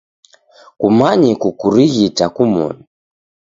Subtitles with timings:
[0.79, 2.83] Kumanye kukurighita kumoni.